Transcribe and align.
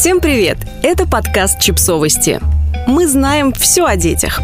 Всем 0.00 0.20
привет! 0.22 0.56
Это 0.82 1.06
подкаст 1.06 1.60
«Чипсовости». 1.60 2.40
Мы 2.86 3.06
знаем 3.06 3.52
все 3.52 3.84
о 3.84 3.96
детях. 3.96 4.40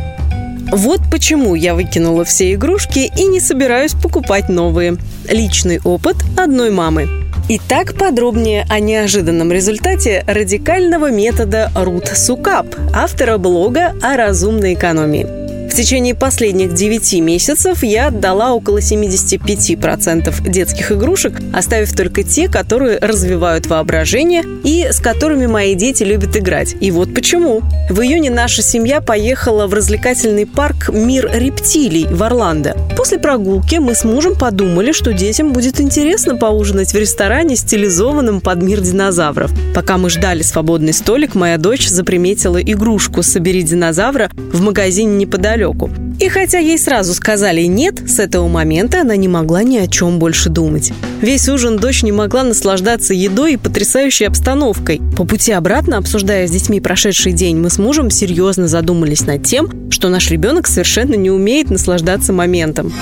Вот 0.70 1.00
почему 1.10 1.54
я 1.54 1.74
выкинула 1.74 2.26
все 2.26 2.52
игрушки 2.52 3.10
и 3.16 3.24
не 3.24 3.40
собираюсь 3.40 3.94
покупать 3.94 4.50
новые. 4.50 4.98
Личный 5.30 5.80
опыт 5.82 6.16
одной 6.36 6.70
мамы. 6.70 7.08
Итак, 7.48 7.94
подробнее 7.94 8.66
о 8.68 8.80
неожиданном 8.80 9.50
результате 9.50 10.24
радикального 10.26 11.10
метода 11.10 11.72
Рут 11.74 12.08
Сукап, 12.08 12.66
автора 12.92 13.38
блога 13.38 13.94
о 14.02 14.18
разумной 14.18 14.74
экономии. 14.74 15.45
В 15.68 15.74
течение 15.76 16.14
последних 16.14 16.72
9 16.74 17.20
месяцев 17.20 17.82
я 17.82 18.06
отдала 18.06 18.54
около 18.54 18.78
75% 18.78 20.48
детских 20.48 20.92
игрушек, 20.92 21.34
оставив 21.52 21.94
только 21.94 22.22
те, 22.22 22.48
которые 22.48 22.98
развивают 22.98 23.66
воображение 23.66 24.42
и 24.64 24.86
с 24.90 25.00
которыми 25.00 25.46
мои 25.46 25.74
дети 25.74 26.02
любят 26.02 26.36
играть. 26.36 26.76
И 26.80 26.90
вот 26.90 27.12
почему. 27.12 27.62
В 27.90 28.00
июне 28.00 28.30
наша 28.30 28.62
семья 28.62 29.00
поехала 29.00 29.66
в 29.66 29.74
развлекательный 29.74 30.46
парк 30.46 30.88
«Мир 30.88 31.30
рептилий» 31.34 32.06
в 32.06 32.22
Орландо. 32.22 32.76
После 32.96 33.18
прогулки 33.18 33.76
мы 33.76 33.94
с 33.94 34.04
мужем 34.04 34.34
подумали, 34.34 34.92
что 34.92 35.12
детям 35.12 35.52
будет 35.52 35.80
интересно 35.80 36.36
поужинать 36.36 36.92
в 36.92 36.96
ресторане, 36.96 37.56
стилизованном 37.56 38.40
под 38.40 38.62
мир 38.62 38.80
динозавров. 38.80 39.50
Пока 39.74 39.98
мы 39.98 40.10
ждали 40.10 40.42
свободный 40.42 40.94
столик, 40.94 41.34
моя 41.34 41.58
дочь 41.58 41.88
заприметила 41.88 42.56
игрушку 42.62 43.22
«Собери 43.22 43.62
динозавра» 43.62 44.30
в 44.36 44.62
магазине 44.62 45.16
неподалеку 45.16 45.55
неподалеку. 45.56 45.90
И 46.18 46.28
хотя 46.28 46.58
ей 46.58 46.78
сразу 46.78 47.14
сказали 47.14 47.62
«нет», 47.62 47.98
с 48.08 48.18
этого 48.18 48.48
момента 48.48 49.02
она 49.02 49.16
не 49.16 49.28
могла 49.28 49.62
ни 49.62 49.76
о 49.76 49.86
чем 49.86 50.18
больше 50.18 50.48
думать. 50.48 50.92
Весь 51.20 51.48
ужин 51.48 51.78
дочь 51.78 52.02
не 52.02 52.12
могла 52.12 52.42
наслаждаться 52.42 53.12
едой 53.12 53.54
и 53.54 53.56
потрясающей 53.56 54.26
обстановкой. 54.26 55.00
По 55.16 55.24
пути 55.24 55.52
обратно, 55.52 55.98
обсуждая 55.98 56.46
с 56.46 56.50
детьми 56.50 56.80
прошедший 56.80 57.32
день, 57.32 57.58
мы 57.58 57.70
с 57.70 57.78
мужем 57.78 58.10
серьезно 58.10 58.66
задумались 58.66 59.26
над 59.26 59.44
тем, 59.44 59.90
что 59.90 60.08
наш 60.08 60.30
ребенок 60.30 60.66
совершенно 60.66 61.14
не 61.14 61.30
умеет 61.30 61.70
наслаждаться 61.70 62.32
моментом. 62.32 62.92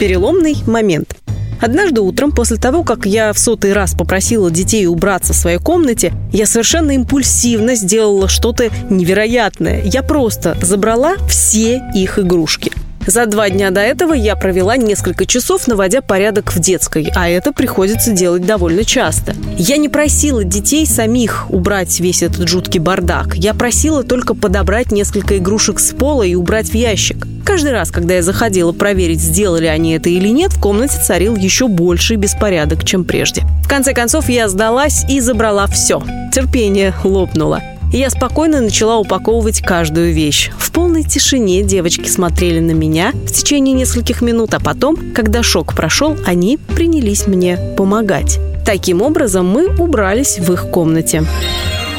Переломный 0.00 0.56
момент– 0.66 1.16
Однажды 1.62 2.00
утром, 2.00 2.32
после 2.32 2.56
того, 2.56 2.82
как 2.82 3.06
я 3.06 3.32
в 3.32 3.38
сотый 3.38 3.72
раз 3.72 3.94
попросила 3.94 4.50
детей 4.50 4.86
убраться 4.88 5.32
в 5.32 5.36
своей 5.36 5.58
комнате, 5.58 6.12
я 6.32 6.44
совершенно 6.44 6.90
импульсивно 6.90 7.76
сделала 7.76 8.28
что-то 8.28 8.68
невероятное. 8.90 9.80
Я 9.84 10.02
просто 10.02 10.56
забрала 10.60 11.14
все 11.28 11.80
их 11.94 12.18
игрушки. 12.18 12.72
За 13.06 13.26
два 13.26 13.48
дня 13.48 13.70
до 13.70 13.80
этого 13.80 14.12
я 14.12 14.34
провела 14.34 14.76
несколько 14.76 15.24
часов, 15.24 15.68
наводя 15.68 16.02
порядок 16.02 16.52
в 16.52 16.58
детской, 16.60 17.10
а 17.14 17.28
это 17.28 17.52
приходится 17.52 18.12
делать 18.12 18.44
довольно 18.44 18.84
часто. 18.84 19.34
Я 19.56 19.76
не 19.76 19.88
просила 19.88 20.44
детей 20.44 20.86
самих 20.86 21.46
убрать 21.50 21.98
весь 22.00 22.22
этот 22.22 22.48
жуткий 22.48 22.80
бардак. 22.80 23.36
Я 23.36 23.54
просила 23.54 24.02
только 24.02 24.34
подобрать 24.34 24.92
несколько 24.92 25.38
игрушек 25.38 25.78
с 25.78 25.92
пола 25.92 26.22
и 26.22 26.34
убрать 26.34 26.70
в 26.70 26.74
ящик. 26.74 27.26
Каждый 27.44 27.72
раз, 27.72 27.90
когда 27.90 28.14
я 28.14 28.22
заходила 28.22 28.72
проверить, 28.72 29.20
сделали 29.20 29.66
они 29.66 29.94
это 29.94 30.08
или 30.08 30.28
нет, 30.28 30.52
в 30.52 30.60
комнате 30.60 30.98
царил 31.02 31.36
еще 31.36 31.68
больший 31.68 32.16
беспорядок, 32.16 32.84
чем 32.84 33.04
прежде. 33.04 33.42
В 33.64 33.68
конце 33.68 33.92
концов, 33.92 34.28
я 34.28 34.48
сдалась 34.48 35.04
и 35.08 35.20
забрала 35.20 35.66
все. 35.66 36.02
Терпение 36.32 36.94
лопнуло 37.04 37.60
и 37.92 37.98
я 37.98 38.10
спокойно 38.10 38.60
начала 38.60 38.98
упаковывать 38.98 39.60
каждую 39.60 40.12
вещь. 40.12 40.50
В 40.58 40.72
полной 40.72 41.04
тишине 41.04 41.62
девочки 41.62 42.08
смотрели 42.08 42.58
на 42.58 42.72
меня 42.72 43.12
в 43.12 43.30
течение 43.32 43.74
нескольких 43.74 44.22
минут, 44.22 44.54
а 44.54 44.60
потом, 44.60 44.96
когда 45.14 45.42
шок 45.42 45.74
прошел, 45.74 46.16
они 46.26 46.56
принялись 46.56 47.26
мне 47.26 47.58
помогать. 47.76 48.40
Таким 48.64 49.02
образом, 49.02 49.48
мы 49.48 49.68
убрались 49.76 50.38
в 50.38 50.52
их 50.52 50.70
комнате. 50.70 51.24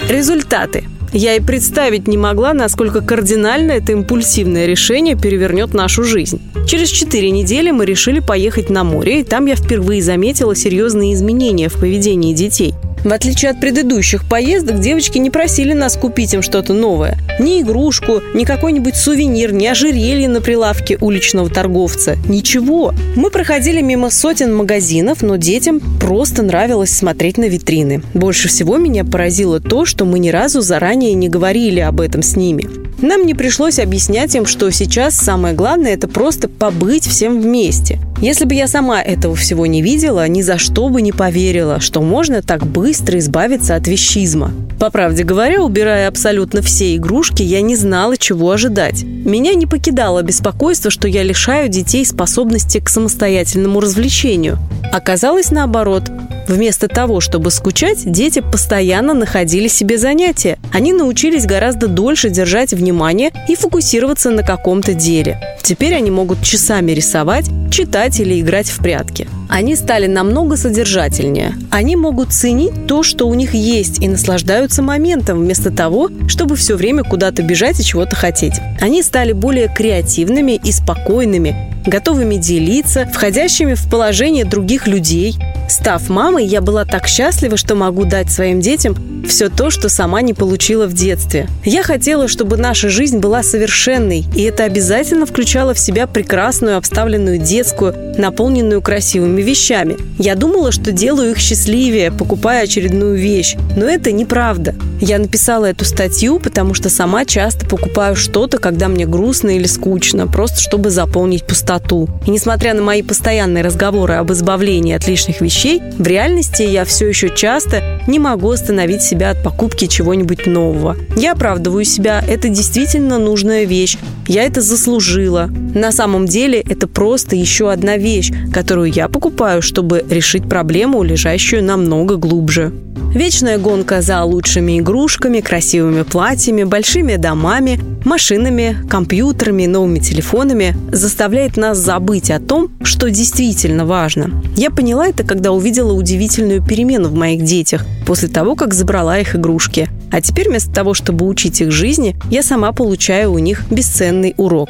Результаты. 0.09 0.85
Я 1.13 1.35
и 1.35 1.39
представить 1.39 2.07
не 2.07 2.17
могла, 2.17 2.53
насколько 2.53 3.01
кардинально 3.01 3.73
это 3.73 3.91
импульсивное 3.91 4.65
решение 4.65 5.15
перевернет 5.15 5.75
нашу 5.75 6.03
жизнь. 6.03 6.41
Через 6.67 6.89
четыре 6.89 7.29
недели 7.29 7.69
мы 7.69 7.85
решили 7.85 8.19
поехать 8.19 8.71
на 8.71 8.83
море, 8.83 9.19
и 9.19 9.23
там 9.23 9.45
я 9.45 9.55
впервые 9.55 10.01
заметила 10.01 10.55
серьезные 10.55 11.13
изменения 11.13 11.69
в 11.69 11.73
поведении 11.73 12.33
детей. 12.33 12.73
В 13.03 13.11
отличие 13.11 13.51
от 13.51 13.59
предыдущих 13.59 14.27
поездок, 14.27 14.79
девочки 14.79 15.17
не 15.17 15.29
просили 15.29 15.73
нас 15.73 15.97
купить 15.97 16.33
им 16.33 16.41
что-то 16.41 16.73
новое. 16.73 17.17
Ни 17.39 17.61
игрушку, 17.61 18.21
ни 18.33 18.45
какой-нибудь 18.45 18.95
сувенир, 18.95 19.51
ни 19.51 19.65
ожерелье 19.65 20.29
на 20.29 20.39
прилавке 20.39 20.97
уличного 21.01 21.49
торговца. 21.49 22.15
Ничего. 22.27 22.93
Мы 23.15 23.29
проходили 23.29 23.81
мимо 23.81 24.09
сотен 24.09 24.55
магазинов, 24.55 25.21
но 25.21 25.35
детям 25.35 25.81
просто 25.99 26.43
нравилось 26.43 26.91
смотреть 26.91 27.37
на 27.37 27.49
витрины. 27.49 28.01
Больше 28.13 28.47
всего 28.47 28.77
меня 28.77 29.03
поразило 29.03 29.59
то, 29.59 29.85
что 29.85 30.05
мы 30.05 30.19
ни 30.19 30.29
разу 30.29 30.61
заранее 30.61 31.13
не 31.13 31.27
говорили 31.27 31.81
об 31.81 31.99
этом 31.99 32.21
с 32.23 32.35
ними. 32.37 32.69
Нам 33.03 33.25
не 33.25 33.33
пришлось 33.33 33.79
объяснять 33.79 34.33
им, 34.33 34.45
что 34.45 34.71
сейчас 34.71 35.17
самое 35.17 35.53
главное– 35.53 35.93
это 35.93 36.07
просто 36.07 36.47
побыть 36.47 37.05
всем 37.05 37.41
вместе. 37.41 37.99
Если 38.21 38.45
бы 38.45 38.53
я 38.53 38.65
сама 38.65 39.01
этого 39.01 39.35
всего 39.35 39.65
не 39.65 39.81
видела, 39.81 40.25
ни 40.29 40.41
за 40.41 40.57
что 40.57 40.87
бы 40.87 41.01
не 41.01 41.11
поверила, 41.11 41.81
что 41.81 42.01
можно 42.01 42.41
так 42.41 42.65
быстро 42.65 43.19
избавиться 43.19 43.75
от 43.75 43.89
вещизма. 43.89 44.53
По 44.79 44.89
правде 44.89 45.23
говоря, 45.23 45.61
убирая 45.61 46.07
абсолютно 46.07 46.61
все 46.61 46.95
игрушки, 46.95 47.43
я 47.43 47.61
не 47.61 47.75
знала, 47.75 48.15
чего 48.15 48.51
ожидать. 48.51 49.03
Меня 49.03 49.53
не 49.53 49.65
покидало 49.65 50.21
беспокойство, 50.21 50.89
что 50.89 51.09
я 51.09 51.23
лишаю 51.23 51.67
детей 51.67 52.05
способности 52.05 52.79
к 52.79 52.87
самостоятельному 52.87 53.81
развлечению. 53.81 54.59
Оказалось 54.93 55.51
наоборот. 55.51 56.03
Вместо 56.47 56.87
того, 56.87 57.21
чтобы 57.21 57.51
скучать, 57.51 58.09
дети 58.09 58.39
постоянно 58.39 59.13
находили 59.13 59.67
себе 59.67 59.97
занятия. 59.97 60.57
Они 60.73 60.93
научились 60.93 61.45
гораздо 61.45 61.87
дольше 61.87 62.29
держать 62.29 62.73
внимание 62.73 63.31
и 63.47 63.55
фокусироваться 63.55 64.29
на 64.29 64.43
каком-то 64.43 64.93
деле. 64.93 65.39
Теперь 65.63 65.95
они 65.95 66.11
могут 66.11 66.43
часами 66.43 66.91
рисовать, 66.91 67.45
читать 67.71 68.19
или 68.19 68.39
играть 68.39 68.67
в 68.67 68.79
прятки. 68.79 69.27
Они 69.49 69.75
стали 69.75 70.07
намного 70.07 70.57
содержательнее. 70.57 71.53
Они 71.71 71.95
могут 71.95 72.33
ценить 72.33 72.87
то, 72.87 73.03
что 73.03 73.27
у 73.27 73.33
них 73.33 73.53
есть, 73.53 74.01
и 74.01 74.07
наслаждаются 74.07 74.81
моментом, 74.81 75.39
вместо 75.39 75.71
того, 75.71 76.09
чтобы 76.27 76.55
все 76.55 76.75
время 76.75 77.03
куда-то 77.03 77.43
бежать 77.43 77.79
и 77.79 77.83
чего-то 77.83 78.15
хотеть. 78.15 78.55
Они 78.81 79.01
стали 79.01 79.31
более 79.31 79.67
креативными 79.67 80.59
и 80.63 80.71
спокойными, 80.71 81.71
готовыми 81.85 82.35
делиться, 82.35 83.07
входящими 83.13 83.75
в 83.75 83.89
положение 83.89 84.45
других 84.45 84.87
людей. 84.87 85.35
Став 85.69 86.09
мамой, 86.09 86.45
я 86.45 86.61
была 86.61 86.85
так 86.85 87.07
счастлива, 87.07 87.57
что 87.57 87.75
могу 87.75 88.05
дать 88.05 88.31
своим 88.31 88.59
детям 88.59 88.95
все 89.27 89.47
то, 89.49 89.69
что 89.69 89.87
сама 89.87 90.21
не 90.21 90.33
получила 90.33 90.85
в 90.85 90.93
детстве. 90.93 91.47
Я 91.63 91.81
хотела, 91.81 92.27
чтобы 92.27 92.57
наша 92.57 92.89
жизнь 92.89 93.19
была 93.19 93.41
совершенной, 93.41 94.25
и 94.35 94.43
это 94.43 94.65
обязательно 94.65 95.25
включало 95.25 95.73
в 95.73 95.79
себя 95.79 96.07
прекрасную, 96.07 96.77
обставленную 96.77 97.37
детскую, 97.37 97.95
наполненную 98.17 98.81
красивыми 98.81 99.41
вещами. 99.41 99.95
Я 100.19 100.35
думала, 100.35 100.73
что 100.73 100.91
делаю 100.91 101.31
их 101.31 101.39
счастливее, 101.39 102.11
покупая 102.11 102.63
очередную 102.63 103.15
вещь, 103.15 103.55
но 103.77 103.85
это 103.85 104.11
неправда. 104.11 104.75
Я 104.99 105.19
написала 105.19 105.65
эту 105.65 105.85
статью, 105.85 106.39
потому 106.39 106.73
что 106.73 106.89
сама 106.89 107.25
часто 107.25 107.65
покупаю 107.65 108.15
что-то, 108.15 108.57
когда 108.57 108.89
мне 108.89 109.05
грустно 109.05 109.55
или 109.55 109.67
скучно, 109.67 110.27
просто 110.27 110.59
чтобы 110.59 110.89
заполнить 110.89 111.45
пустоту. 111.45 112.09
И 112.27 112.31
несмотря 112.31 112.73
на 112.73 112.81
мои 112.81 113.01
постоянные 113.01 113.63
разговоры 113.63 114.15
об 114.15 114.31
избавлении 114.31 114.95
от 114.95 115.07
лишних 115.07 115.39
вещей, 115.39 115.52
в 115.99 116.07
реальности 116.07 116.63
я 116.63 116.83
все 116.83 117.07
еще 117.07 117.29
часто 117.29 118.01
не 118.07 118.17
могу 118.17 118.49
остановить 118.49 119.03
себя 119.03 119.29
от 119.29 119.43
покупки 119.43 119.85
чего-нибудь 119.85 120.47
нового. 120.47 120.97
Я 121.15 121.33
оправдываю 121.33 121.85
себя, 121.85 122.23
это 122.27 122.49
действительно 122.49 123.19
нужная 123.19 123.65
вещь, 123.65 123.97
я 124.27 124.43
это 124.43 124.61
заслужила. 124.61 125.49
На 125.75 125.91
самом 125.91 126.25
деле 126.25 126.59
это 126.59 126.87
просто 126.87 127.35
еще 127.35 127.71
одна 127.71 127.97
вещь, 127.97 128.31
которую 128.51 128.91
я 128.91 129.07
покупаю, 129.07 129.61
чтобы 129.61 130.03
решить 130.09 130.49
проблему, 130.49 131.03
лежащую 131.03 131.63
намного 131.63 132.15
глубже. 132.15 132.73
Вечная 133.13 133.59
гонка 133.59 134.01
за 134.01 134.23
лучшими 134.23 134.79
игрушками, 134.79 135.39
красивыми 135.39 136.01
платьями, 136.01 136.63
большими 136.63 137.15
домами, 137.15 137.79
машинами, 138.05 138.75
компьютерами, 138.89 139.67
новыми 139.67 139.99
телефонами 139.99 140.75
заставляет 140.91 141.55
нас 141.55 141.77
забыть 141.77 142.31
о 142.31 142.39
том, 142.39 142.71
что 142.81 143.11
действительно 143.11 143.85
важно. 143.85 144.41
Я 144.57 144.71
поняла 144.71 145.07
это, 145.07 145.23
когда 145.23 145.51
увидела 145.51 145.93
удивительную 145.93 146.63
перемену 146.63 147.09
в 147.09 147.13
моих 147.13 147.43
детях 147.43 147.85
после 148.07 148.29
того, 148.29 148.55
как 148.55 148.73
забрала 148.73 149.19
их 149.19 149.35
игрушки. 149.35 149.89
А 150.11 150.19
теперь 150.19 150.49
вместо 150.49 150.73
того, 150.73 150.95
чтобы 150.95 151.27
учить 151.27 151.61
их 151.61 151.69
жизни, 151.71 152.15
я 152.31 152.41
сама 152.41 152.71
получаю 152.71 153.31
у 153.31 153.37
них 153.37 153.63
бесценный 153.69 154.33
урок. 154.37 154.69